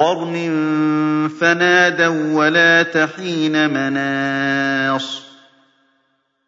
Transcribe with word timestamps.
قرن 0.00 1.30
فنادوا 1.40 2.34
ولا 2.34 2.82
تحين 2.82 3.70
مناص 3.70 5.22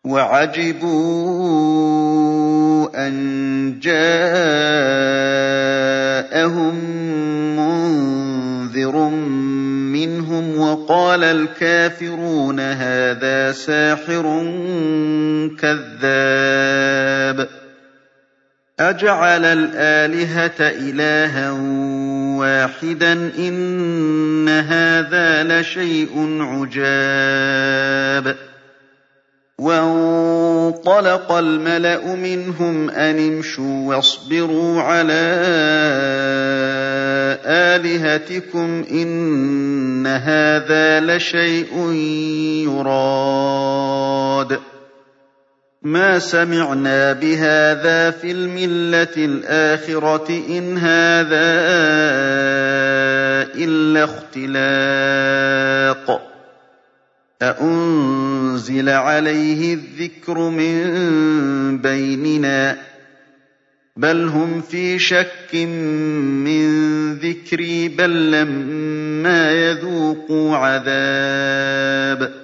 وعجبوا 0.04 0.98
أن 3.06 3.12
جاءهم 3.80 4.34
منذر 7.56 8.96
منهم 9.92 10.58
وقال 10.58 11.24
الكافرون 11.24 12.60
هذا 12.60 13.52
ساحر 13.52 14.22
كذاب 15.60 17.48
أَجَعَلَ 18.80 19.44
الْآلِهَةَ 19.44 20.60
إِلَٰهًا 20.60 21.50
وَاحِدًا 22.42 23.14
ۖ 23.14 23.38
إِنَّ 23.38 24.48
هَٰذَا 24.48 25.42
لَشَيْءٌ 25.60 26.10
عُجَابٌ. 26.40 28.36
وَانطَلَقَ 29.58 31.32
الْمَلَأُ 31.32 32.14
مِنْهُمْ 32.14 32.90
أَنِ 32.90 33.18
امْشُوا 33.34 33.88
وَاصْبِرُوا 33.94 34.80
عَلَىٰ 34.82 35.12
آلِهَتِكُمْ 37.46 38.82
ۖ 38.84 38.86
إِنَّ 38.90 40.06
هَٰذَا 40.06 41.00
لَشَيْءٌ 41.00 41.92
يُرَادُ. 42.66 44.58
مَا 45.84 46.18
سَمِعْنَا 46.18 47.12
بِهَٰذَا 47.12 48.10
فِي 48.10 48.30
الْمِلَّةِ 48.30 49.14
الْآخِرَةِ 49.16 50.28
إِنْ 50.30 50.78
هَٰذَا 50.78 51.50
إِلَّا 53.54 54.04
اخْتِلَاقٌ. 54.04 54.62
أَأُنزِلَ 57.42 58.88
عَلَيْهِ 58.88 59.74
الذِّكْرُ 59.74 60.48
مِن 60.48 61.78
بَيْنِنَا 61.78 62.72
ۚ؟ 62.72 62.76
بَلْ 63.96 64.26
هُمْ 64.28 64.60
فِي 64.60 64.98
شَكٍّ 64.98 65.54
مِّن 65.54 67.14
ذِكْرِي 67.14 67.88
بَل 67.88 68.30
لَّمَّا 68.30 69.52
يَذُوقُوا 69.52 70.56
عَذَابِ. 70.56 72.41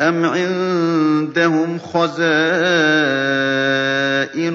أَمْ 0.00 0.24
عِندَهُمْ 0.24 1.78
خَزَائِنُ 1.78 2.26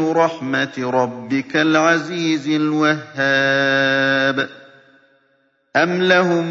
رَحْمَةِ 0.01 0.73
رَبِّكَ 0.77 1.55
الْعَزِيزِ 1.55 2.47
الْوَهَّابِ 2.49 4.49
أَمْ 5.75 6.01
لَهُم 6.03 6.45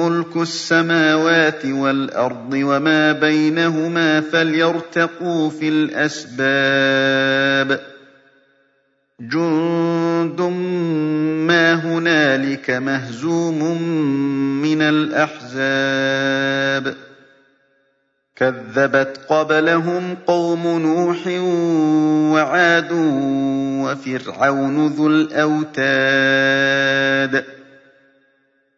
مُّلْكُ 0.00 0.36
السَّمَاوَاتِ 0.36 1.66
وَالْأَرْضِ 1.66 2.52
وَمَا 2.54 3.12
بَيْنَهُمَا 3.12 4.20
فَلْيَرْتَقُوا 4.20 5.50
فِي 5.50 5.68
الْأَسْبَابِ 5.68 7.80
جُندٌ 9.20 10.40
مَّا 11.48 11.74
هُنَالِكَ 11.74 12.70
مَهْزُومٌ 12.70 13.82
مِّنَ 14.62 14.82
الْأَحْزَابِ 14.82 17.07
كَذَّبَتْ 18.38 19.20
قَبْلَهُمْ 19.28 20.16
قَوْمُ 20.26 20.78
نُوحٍ 20.78 21.26
وَعَادٌ 22.34 22.92
وَفِرْعَوْنُ 23.84 24.86
ذُو 24.88 25.06
الْأَوْتَادِ 25.06 25.84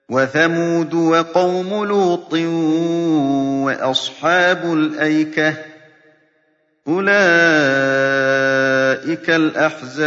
وَثَمُودُ 0.09 0.95
وَقَوْمُ 0.95 1.85
لُوطٍ 1.85 2.35
وَأَصْحَابُ 3.65 4.73
الْأَيْكَةِ 4.73 5.51
ۚ 5.51 5.57
أُولَٰئِكَ 6.89 7.21
الْأَحْزَابُ 9.31 10.07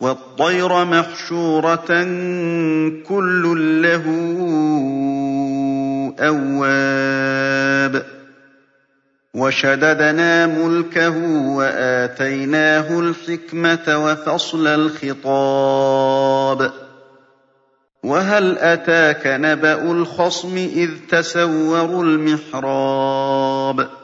وَالطَّيْرَ 0.00 0.84
مَحْشُورَةً 0.84 1.86
ۖ 1.86 1.88
كُلٌّ 3.08 3.82
لَّهُ 3.82 4.04
أَوَّابٌ. 6.20 8.02
وَشَدَدْنَا 9.34 10.46
مُلْكَهُ 10.46 11.16
وَآتَيْنَاهُ 11.56 13.00
الْحِكْمَةَ 13.00 14.04
وَفَصْلَ 14.04 14.66
الْخِطَابِ. 14.66 16.72
وَهَلْ 18.04 18.58
أَتَاكَ 18.58 19.26
نَبَأُ 19.26 19.92
الْخَصْمِ 19.92 20.56
إِذْ 20.56 20.90
تَسَوَّرُوا 21.10 22.04
الْمِحْرَابَ؟ 22.04 23.99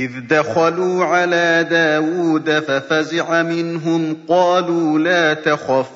إِذْ 0.00 0.10
دَخَلُوا 0.30 1.04
عَلَىٰ 1.04 1.66
دَاوُودَ 1.70 2.50
فَفَزِعَ 2.50 3.42
مِنْهُمْ 3.42 4.16
قَالُوا 4.28 4.98
لَا 4.98 5.34
تَخَفْ 5.34 5.90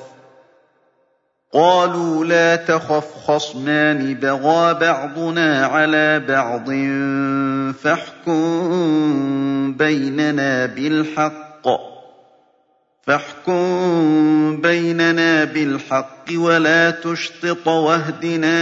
قَالُوا 1.53 2.25
لَا 2.25 2.55
تَخَفْ 2.55 3.05
خَصْمَانِ 3.27 4.13
بَغَىٰ 4.13 4.73
بَعْضُنَا 4.73 5.65
عَلَىٰ 5.65 6.19
بَعْضٍ 6.19 6.65
فَاحْكُم 7.73 8.41
بَيْنَنَا 14.61 15.43
بِالْحَقِّ 15.45 16.31
وَلَا 16.35 16.91
تُشْطِطْ 16.91 17.67
وَاهْدِنَا 17.67 18.61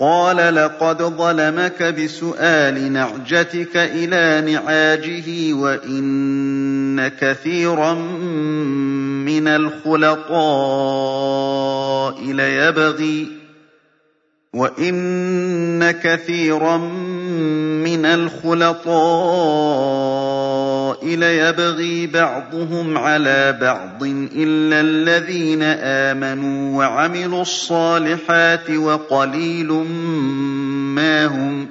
قَالَ 0.00 0.54
لَقَدْ 0.54 1.02
ظَلَمَكَ 1.02 1.82
بِسُؤَالِ 1.82 2.92
نَعْجَتِكَ 2.92 3.76
إِلَىٰ 3.76 4.52
نِعَاجِهِ 4.52 5.52
وَإِنَّ 5.54 7.08
كَثِيرًا 7.20 7.94
مِّنَ 9.24 9.48
الْخُلَطَاءِ 9.48 10.38
لَيَبْغِي 12.24 13.37
وَإِنَّ 14.58 15.90
كَثِيرًا 15.90 16.76
مِّنَ 17.86 18.04
الْخُلَطَاءِ 18.06 18.98
لَيَبْغِي 21.06 22.06
بَعْضُهُمْ 22.06 22.98
عَلَىٰ 22.98 23.58
بَعْضٍ 23.60 24.02
إِلَّا 24.36 24.80
الَّذِينَ 24.80 25.62
آمَنُوا 25.62 26.78
وَعَمِلُوا 26.78 27.42
الصَّالِحَاتِ 27.42 28.70
وَقَلِيلٌ 28.70 29.72
مَّا 30.94 31.26
هُمْ 31.26 31.64
ۗ 31.66 31.68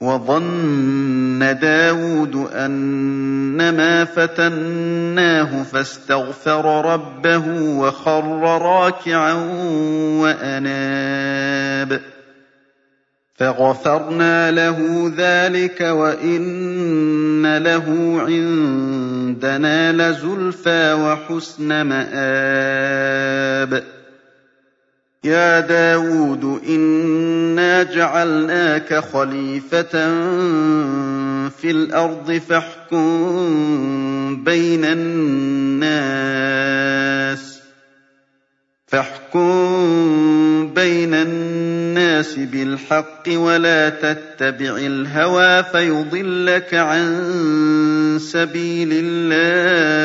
وَظَنَّ 0.00 1.58
دَاوُودُ 1.62 2.36
أَنَّمَا 2.52 4.04
فَتَنَّاهُ 4.04 5.62
فَاسْتَغْفَرَ 5.62 6.92
رَبَّهُ 6.94 7.62
وَخَرَّ 7.78 8.62
رَاكِعًا 8.62 9.32
وَأَنَابَ. 10.22 12.00
فَغَفَرْنَا 13.34 14.50
لَهُ 14.50 15.12
ذَٰلِكَ 15.16 15.80
وَإِنَّ 15.80 17.56
لَهُ 17.58 17.84
عِندَنَا 18.26 19.92
لَزُلْفَىٰ 19.92 20.92
وَحُسْنَ 20.94 21.86
مَآبٍ. 21.86 23.93
يَا 25.24 25.60
دَاوُودُ 25.60 26.60
إِنَّا 26.68 27.82
جَعَلْنَاكَ 27.82 28.94
خَلِيفَةً 28.94 29.92
فِي 31.48 31.70
الْأَرْضِ 31.70 32.32
فَاحْكُم 32.48 34.44
بَيْنَ 34.44 34.84
النَّاسِ 34.84 36.34
فاحكم 38.94 40.70
بين 40.74 41.14
الناس 41.14 42.34
بالحق 42.34 43.22
ولا 43.28 43.88
تتبع 43.88 44.76
الهوى 44.76 45.64
فيضلك 45.64 46.74
عن 46.74 47.04
سبيل 48.20 48.88
الله. 48.92 50.04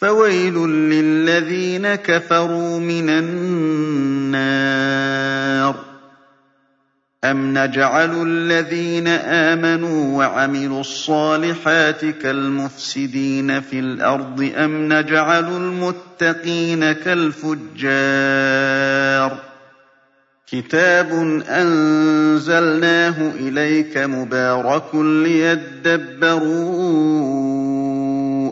فَوَيْلٌ 0.00 0.54
لِّلَّذِينَ 0.68 1.94
كَفَرُوا 1.94 2.78
مِنَ 2.78 3.08
النَّارِ. 3.08 4.44
أَمْ 7.24 7.58
نَجْعَلُ 7.58 8.22
الَّذِينَ 8.26 9.08
آمَنُوا 9.08 10.18
وَعَمِلُوا 10.18 10.80
الصَّالِحَاتِ 10.80 12.04
كَالْمُفْسِدِينَ 12.04 13.60
فِي 13.60 13.78
الْأَرْضِ 13.78 14.50
أَمْ 14.56 14.92
نَجْعَلُ 14.92 15.44
الْمُتَّقِينَ 15.56 16.92
كَالْفُجَّارِ. 16.92 17.88
كِتَابٌ 20.52 21.12
أَنزَلْنَاهُ 21.48 23.32
إِلَيْكَ 23.40 23.96
مُبَارَكٌ 23.98 24.94
لِّيَدَّبَّرُوا 24.94 26.68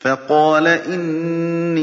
فَقَالَ 0.00 0.66
إِنِّي 0.66 1.82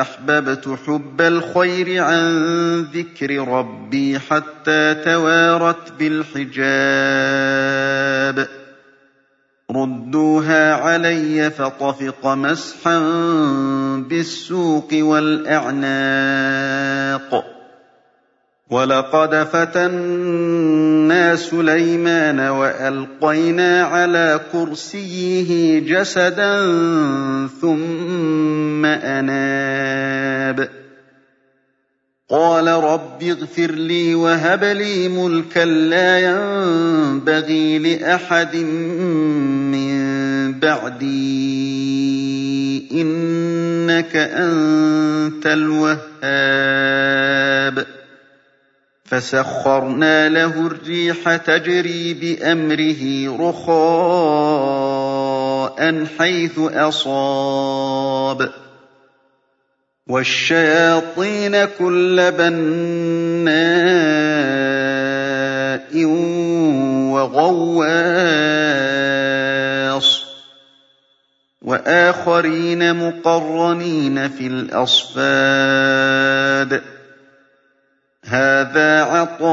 أَحْبَبْتُ 0.00 0.68
حُبَّ 0.86 1.20
الْخَيْرِ 1.20 2.02
عَن 2.02 2.80
ذِكْرِ 2.82 3.48
رَبِّي 3.48 4.18
حَتَّىٰ 4.18 4.94
تَوَارَتْ 5.04 5.92
بِالْحِجَابِ. 5.98 6.58
رُدُّوهَا 9.70 10.72
عَلَيَّ 10.74 11.50
فَطَفِقَ 11.50 12.26
مَسْحًا 12.26 12.98
بِالسُّوقِ 14.08 14.88
وَالْأَعْنَاقِ. 14.92 15.94
وَلَقَدْ 18.70 19.34
فَتَنَّا 19.52 21.36
سُلَيْمَانَ 21.36 22.40
وَأَلْقَيْنَا 22.40 23.82
عَلَىٰ 23.82 24.40
كُرْسِيِّهِ 24.52 25.80
جَسَدًا 25.80 26.60
ثُمَّ 27.60 28.84
أَنَابَ 28.84 30.68
قَالَ 32.30 32.66
رَبِّ 32.66 33.22
اغْفِرْ 33.22 33.70
لِي 33.70 34.14
وَهَبْ 34.14 34.64
لِي 34.64 35.08
مُلْكًا 35.08 35.64
لَّا 35.64 36.18
يَنبَغِي 36.20 37.78
لِأَحَدٍ 37.78 38.56
مِّن 39.76 39.94
بَعْدِي 40.60 41.60
ۖ 42.80 42.92
إِنَّكَ 42.92 44.16
أَنتَ 44.16 45.46
الْوَهَّابُ 45.46 46.64
فَسَخَّرْنَا 49.04 50.28
لَهُ 50.28 50.66
الرِّيحَ 50.66 51.36
تَجْرِي 51.36 52.14
بِأَمْرِهِ 52.14 53.36
رُخَاءً 53.40 53.74
حَيْثُ 56.18 56.58
أَصَابَ. 56.58 58.50
وَالشَّيَاطِينَ 60.08 61.64
كُلَّ 61.64 62.32
بَنَّاءٍ 62.32 63.54
وَغَوَّاصٍ. 67.14 67.84
وَآخَرِينَ 71.62 73.08
مُقَرَّنِينَ 73.08 74.28
فِي 74.28 74.46
الْأَصْفَادِ. 74.46 76.93
هَٰذَا 78.26 79.02
عَطَاؤُنَا 79.02 79.46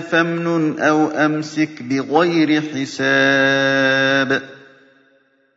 فَامْنُنْ 0.00 0.80
أَوْ 0.80 1.08
أَمْسِكْ 1.10 1.82
بِغَيْرِ 1.82 2.62
حِسَابٍ 2.62 4.42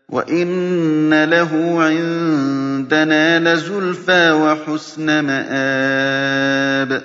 وَإِنَّ 0.09 1.23
لَهُ 1.23 1.81
عِندَنَا 1.83 3.39
لَزُلْفَىٰ 3.39 4.31
وَحُسْنَ 4.31 5.19
مَآبٍ 5.25 7.01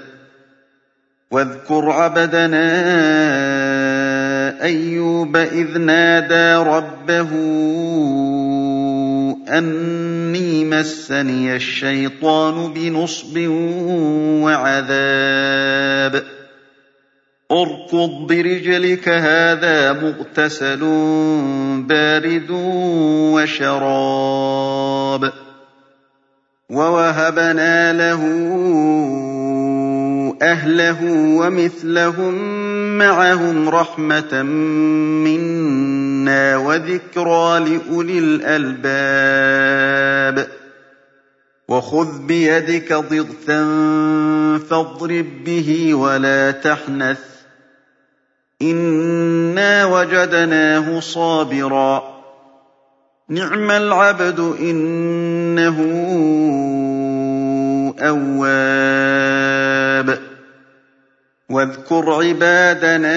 وَاذْكُرْ 1.31 1.91
عَبْدَنَا 1.91 2.67
أَيُّوبَ 4.65 5.37
إِذْ 5.37 5.79
نَادَىٰ 5.79 6.55
رَبَّهُ 6.57 7.31
أَنِّي 9.49 10.65
مَسَّنِيَ 10.65 11.57
الشَّيْطَانُ 11.57 12.73
بِنُصْبٍ 12.73 13.49
وَعَذَابٍ. 14.45 16.23
ارْكُضْ 17.53 18.27
بِرِجْلِكَ 18.27 19.05
ۖ 19.05 19.09
هَٰذَا 19.09 19.93
مُغْتَسَلٌ 19.93 20.81
بَارِدٌ 21.89 22.51
وَشَرَابٌ. 23.35 25.33
وَوَهَبْنَا 26.71 27.93
لَهُ 27.93 28.23
أَهْلَهُ 30.43 30.99
وَمِثْلَهُم 31.39 32.35
مَّعَهُمْ 32.99 33.69
رَحْمَةً 33.69 34.43
مِّنَّا. 34.43 35.96
وَذِكْرَىٰ 36.57 37.59
لِأُولِي 37.61 38.19
الْأَلْبَابِ 38.19 39.57
وَخُذْ 41.69 42.27
بِيَدِكَ 42.27 42.93
ضِغْثًا 42.93 43.65
فَاضْرِب 44.71 45.45
بِّهِ 45.45 45.95
وَلَا 45.95 46.51
تَحْنَثْ 46.51 47.19
ۗ 47.19 47.21
إِنَّا 48.63 49.85
وَجَدْنَاهُ 49.85 51.01
صَابِرًا 51.01 51.99
ۚ 51.99 52.03
نِّعْمَ 53.31 53.71
الْعَبْدُ 53.71 54.41
ۖ 54.41 54.61
إِنَّهُ 54.61 55.77
أَوَّابٌ 58.01 59.47
وَاذْكُرْ 61.51 62.13
عِبَادَنَا 62.15 63.17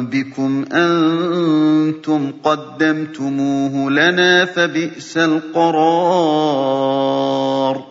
بِكُمْ 0.00 0.64
أَنتُمْ 0.72 2.32
قَدَّمْتُمُوهُ 2.44 3.90
لَنَا 3.90 4.44
فَبِئْسَ 4.44 5.16
الْقَرَارُ. 5.16 7.84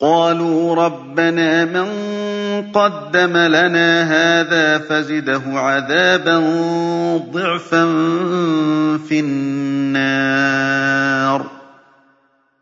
قَالُوا 0.00 0.74
رَبَّنَا 0.74 1.64
مَن 1.64 1.88
قَدَّمَ 2.62 3.36
لَنَا 3.36 4.02
هَٰذَا 4.02 4.78
فَزِدْهُ 4.78 5.42
عَذَابًا 5.46 6.38
ضِعْفًا 7.32 7.84
فِي 9.08 9.20
النَّارِ 9.20 10.38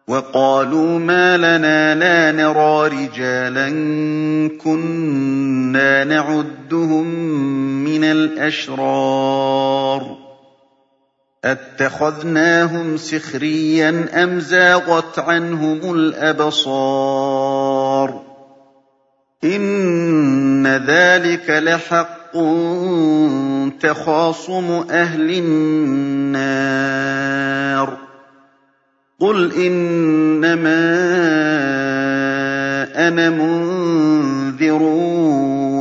وَقَالُوا 0.09 0.99
مَا 0.99 1.37
لَنَا 1.37 1.95
لَا 1.95 2.33
نَرَىٰ 2.33 2.89
رِجَالًا 2.89 3.69
كُنَّا 4.59 6.05
نَعُدُّهُم 6.05 7.07
مِّنَ 7.85 8.05
الْأَشْرَارِ 8.05 9.47
أَتَّخَذْنَاهُمْ 11.45 12.97
سِخْرِيًّا 12.97 14.09
أَمْ 14.23 14.41
زَاغَتْ 14.41 15.19
عَنْهُمُ 15.19 15.95
الْأَبْصَارُ 15.95 17.47
إِنَّ 19.45 20.67
ذَٰلِكَ 20.67 21.51
لَحَقٌّ 21.51 22.33
تَخَاصُمُ 23.81 24.87
أَهْلِ 24.91 25.31
النَّارِ 25.39 26.77
قُلْ 29.21 29.53
إِنَّمَا 29.53 30.81
أَنَا 33.09 33.31
مُنذِرٌ 33.31 34.83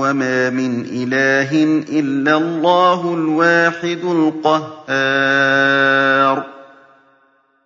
وَمَا 0.04 0.50
مِنْ 0.50 0.82
إِلَٰهٍ 0.86 1.52
إِلَّا 2.00 2.38
اللَّهُ 2.38 3.14
الْوَاحِدُ 3.14 4.04
الْقَهَّارُ 4.44 4.96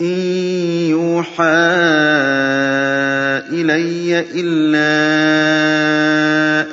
إِن 0.00 0.06
يُوحَىٰ 0.90 1.44
إِلَيَّ 3.54 4.24
إِلَّا 4.34 4.90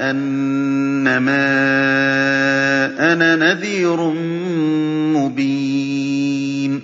أَنَّمَا 0.10 1.46
أَنَا 3.14 3.36
نَذِيرٌ 3.36 3.98
مُّبِينٌ 5.14 6.82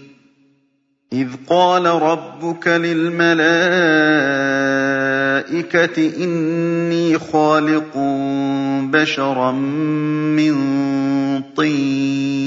إِذْ 1.13 1.27
قَالَ 1.49 1.85
رَبُّكَ 1.85 2.67
لِلْمَلَائِكَةِ 2.67 3.37
إِنِّي 6.23 7.19
خَالِقٌ 7.19 7.97
بَشَرًا 8.93 9.51
مِّن 10.37 10.53
طِينٍ 11.57 12.46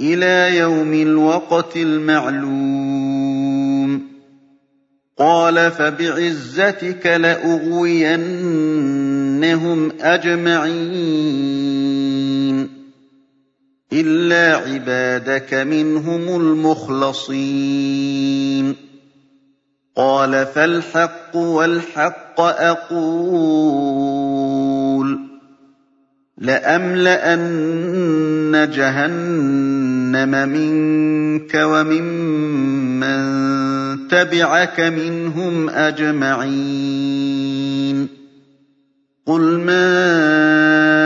إِلَىٰ 0.00 0.56
يَوْمِ 0.56 0.92
الْوَقْتِ 0.92 1.76
الْمَعْلُومِ. 1.76 4.02
قَالَ 5.18 5.70
فَبِعِزَّتِكَ 5.70 7.06
لَأُغْوِيَنَّهُمْ 7.06 9.92
أَجْمَعِينَ. 10.00 12.68
إِلَّا 13.92 14.56
عِبَادَكَ 14.56 15.54
مِنْهُمُ 15.54 16.40
الْمُخْلَصِينَ. 16.40 18.85
قَالَ 19.96 20.46
فَالْحَقُّ 20.46 21.36
وَالْحَقَّ 21.36 22.40
أَقُولُ 22.40 23.96
لَأَمْلَأَنَّ 26.38 27.46
جَهَنَّمَ 28.72 30.48
مِنكَ 30.48 31.54
وَمِمَّن 31.54 33.18
تَبِعَكَ 34.08 34.80
مِنْهُمْ 34.80 35.70
أَجْمَعِينَ 35.70 36.96
قُلْ 39.26 39.42
مَا 39.58 41.05